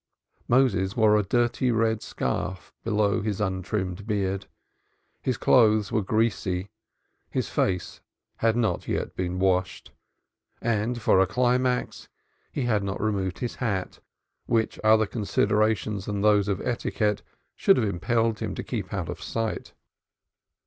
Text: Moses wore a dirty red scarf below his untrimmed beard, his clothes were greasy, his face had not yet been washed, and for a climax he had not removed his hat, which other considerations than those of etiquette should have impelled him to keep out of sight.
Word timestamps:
Moses 0.47 0.97
wore 0.97 1.15
a 1.15 1.21
dirty 1.21 1.69
red 1.69 2.01
scarf 2.01 2.73
below 2.83 3.21
his 3.21 3.39
untrimmed 3.39 4.07
beard, 4.07 4.47
his 5.21 5.37
clothes 5.37 5.91
were 5.91 6.01
greasy, 6.01 6.71
his 7.29 7.49
face 7.49 8.01
had 8.37 8.55
not 8.55 8.87
yet 8.87 9.15
been 9.15 9.37
washed, 9.37 9.91
and 10.59 10.99
for 10.99 11.19
a 11.19 11.27
climax 11.27 12.07
he 12.51 12.63
had 12.63 12.81
not 12.83 12.99
removed 12.99 13.37
his 13.37 13.53
hat, 13.57 13.99
which 14.47 14.79
other 14.83 15.05
considerations 15.05 16.05
than 16.05 16.21
those 16.21 16.47
of 16.47 16.61
etiquette 16.61 17.21
should 17.55 17.77
have 17.77 17.87
impelled 17.87 18.39
him 18.39 18.55
to 18.55 18.63
keep 18.63 18.91
out 18.95 19.07
of 19.07 19.21
sight. 19.21 19.75